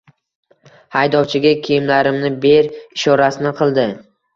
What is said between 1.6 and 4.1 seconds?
kiyimlarimni ber ishorasini qildi.